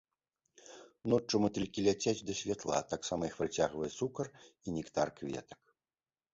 Ноччу 1.13 1.41
матылькі 1.43 1.83
ляцяць 1.89 2.15
да 2.31 2.37
святла, 2.41 2.79
таксама 2.95 3.21
іх 3.29 3.37
прыцягвае 3.43 3.89
цукар 3.97 4.27
і 4.65 4.67
нектар 4.81 5.07
кветак. 5.23 5.59